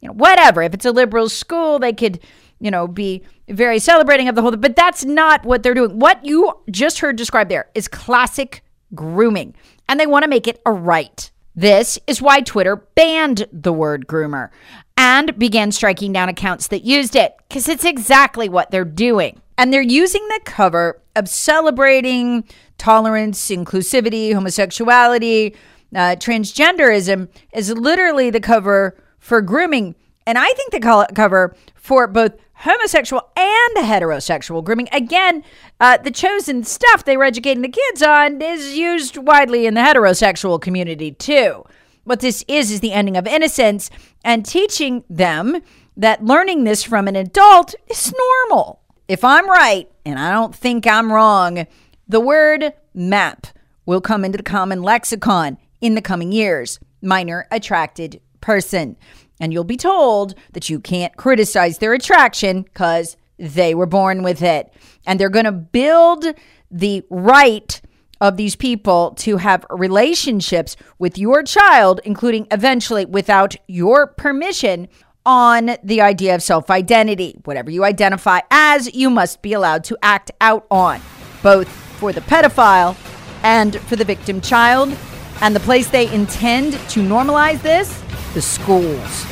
you 0.00 0.08
know, 0.08 0.14
whatever. 0.14 0.62
If 0.62 0.74
it's 0.74 0.84
a 0.84 0.92
liberal 0.92 1.28
school, 1.28 1.78
they 1.78 1.92
could, 1.92 2.20
you 2.60 2.70
know, 2.70 2.86
be 2.86 3.22
very 3.48 3.78
celebrating 3.78 4.28
of 4.28 4.34
the 4.34 4.42
whole, 4.42 4.54
but 4.56 4.76
that's 4.76 5.04
not 5.04 5.44
what 5.44 5.62
they're 5.62 5.74
doing. 5.74 5.98
What 5.98 6.24
you 6.24 6.52
just 6.70 7.00
heard 7.00 7.16
described 7.16 7.50
there 7.50 7.68
is 7.74 7.88
classic 7.88 8.62
grooming, 8.94 9.54
and 9.88 9.98
they 9.98 10.06
want 10.06 10.22
to 10.24 10.30
make 10.30 10.46
it 10.46 10.60
a 10.64 10.72
right. 10.72 11.30
This 11.56 11.98
is 12.06 12.22
why 12.22 12.40
Twitter 12.40 12.76
banned 12.76 13.46
the 13.52 13.72
word 13.72 14.06
groomer 14.06 14.50
and 14.96 15.38
began 15.38 15.72
striking 15.72 16.12
down 16.12 16.28
accounts 16.28 16.68
that 16.68 16.84
used 16.84 17.16
it, 17.16 17.34
because 17.48 17.68
it's 17.68 17.84
exactly 17.84 18.48
what 18.48 18.70
they're 18.70 18.84
doing. 18.84 19.40
And 19.58 19.72
they're 19.72 19.82
using 19.82 20.26
the 20.28 20.40
cover 20.44 21.02
of 21.16 21.28
celebrating 21.28 22.44
tolerance, 22.78 23.50
inclusivity, 23.50 24.32
homosexuality, 24.32 25.54
uh, 25.94 26.16
transgenderism 26.16 27.28
is 27.52 27.70
literally 27.72 28.30
the 28.30 28.40
cover 28.40 28.96
for 29.18 29.42
grooming. 29.42 29.94
And 30.26 30.38
I 30.38 30.52
think 30.52 30.72
the 30.72 31.06
cover 31.14 31.54
for 31.74 32.06
both 32.06 32.32
homosexual 32.54 33.30
and 33.36 33.76
heterosexual 33.76 34.62
grooming. 34.62 34.88
Again, 34.92 35.42
uh, 35.80 35.96
the 35.96 36.10
chosen 36.10 36.62
stuff 36.62 37.04
they 37.04 37.16
were 37.16 37.24
educating 37.24 37.62
the 37.62 37.68
kids 37.68 38.02
on 38.02 38.40
is 38.40 38.76
used 38.76 39.16
widely 39.16 39.66
in 39.66 39.74
the 39.74 39.80
heterosexual 39.80 40.60
community 40.60 41.12
too. 41.12 41.64
What 42.04 42.20
this 42.20 42.44
is 42.48 42.70
is 42.70 42.80
the 42.80 42.92
ending 42.92 43.16
of 43.16 43.26
innocence 43.26 43.90
and 44.24 44.44
teaching 44.44 45.04
them 45.08 45.62
that 45.96 46.24
learning 46.24 46.64
this 46.64 46.82
from 46.82 47.08
an 47.08 47.16
adult 47.16 47.74
is 47.88 48.12
normal. 48.12 48.80
If 49.08 49.24
I'm 49.24 49.48
right, 49.48 49.90
and 50.04 50.18
I 50.18 50.30
don't 50.32 50.54
think 50.54 50.86
I'm 50.86 51.12
wrong, 51.12 51.66
the 52.08 52.20
word 52.20 52.72
map 52.94 53.46
will 53.86 54.00
come 54.00 54.24
into 54.24 54.36
the 54.36 54.42
common 54.42 54.82
lexicon 54.82 55.58
in 55.80 55.94
the 55.94 56.02
coming 56.02 56.30
years. 56.30 56.78
Minor 57.02 57.46
attracted 57.50 58.20
person. 58.40 58.96
And 59.40 59.52
you'll 59.52 59.64
be 59.64 59.76
told 59.76 60.34
that 60.52 60.68
you 60.68 60.78
can't 60.78 61.16
criticize 61.16 61.78
their 61.78 61.94
attraction 61.94 62.62
because 62.62 63.16
they 63.38 63.74
were 63.74 63.86
born 63.86 64.22
with 64.22 64.42
it. 64.42 64.72
And 65.06 65.18
they're 65.18 65.30
going 65.30 65.46
to 65.46 65.52
build 65.52 66.26
the 66.70 67.02
right 67.08 67.80
of 68.20 68.36
these 68.36 68.54
people 68.54 69.14
to 69.16 69.38
have 69.38 69.64
relationships 69.70 70.76
with 70.98 71.16
your 71.16 71.42
child, 71.42 72.00
including 72.04 72.46
eventually 72.50 73.06
without 73.06 73.56
your 73.66 74.06
permission, 74.06 74.88
on 75.26 75.76
the 75.82 76.00
idea 76.00 76.34
of 76.34 76.42
self 76.42 76.70
identity. 76.70 77.38
Whatever 77.44 77.70
you 77.70 77.84
identify 77.84 78.40
as, 78.50 78.94
you 78.94 79.10
must 79.10 79.42
be 79.42 79.52
allowed 79.52 79.84
to 79.84 79.98
act 80.02 80.30
out 80.40 80.66
on, 80.70 81.00
both 81.42 81.68
for 81.68 82.12
the 82.12 82.20
pedophile 82.22 82.96
and 83.42 83.78
for 83.82 83.96
the 83.96 84.04
victim 84.04 84.40
child 84.40 84.96
And 85.42 85.56
the 85.56 85.60
place 85.60 85.88
they 85.88 86.12
intend 86.12 86.74
to 86.90 87.00
normalize 87.00 87.62
this? 87.62 88.02
The 88.34 88.42
schools. 88.42 89.24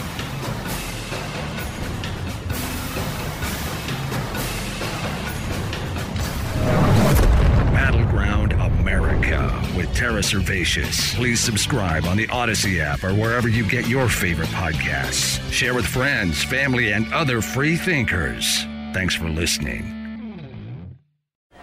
Battleground 7.73 8.53
America 8.53 9.63
with 9.77 9.95
Tara 9.95 10.21
Servatius. 10.21 11.15
Please 11.15 11.41
subscribe 11.41 12.07
on 12.07 12.17
the 12.17 12.29
Odyssey 12.29 12.81
app 12.81 13.05
or 13.05 13.13
wherever 13.13 13.49
you 13.49 13.69
get 13.69 13.87
your 13.87 14.09
favorite 14.09 14.49
podcasts. 14.49 15.41
Share 15.53 15.75
with 15.75 15.87
friends, 15.87 16.43
family, 16.43 16.93
and 16.93 17.13
other 17.13 17.43
free 17.43 17.77
thinkers. 17.77 18.65
Thanks 18.95 19.15
for 19.15 19.29
listening. 19.29 19.98